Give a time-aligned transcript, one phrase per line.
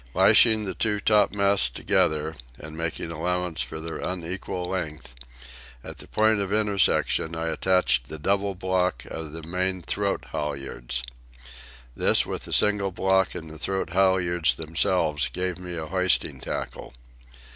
[0.15, 5.13] Lashing the two topmasts together, and making allowance for their unequal length,
[5.83, 11.03] at the point of intersection I attached the double block of the main throat halyards.
[11.95, 16.95] This, with the single block and the throat halyards themselves, gave me a hoisting tackle.